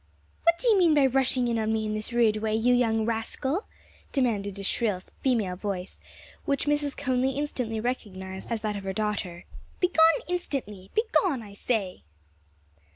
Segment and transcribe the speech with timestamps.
[0.45, 3.05] "What do you mean by rushing in on me in this rude way, you young
[3.05, 3.65] rascal?"
[4.11, 5.99] demanded a shrill female voice,
[6.45, 6.97] which Mrs.
[6.97, 9.45] Conly instantly recognized as that of her daughter.
[9.79, 10.89] "Begone instantly!
[10.95, 12.01] begone, I say!"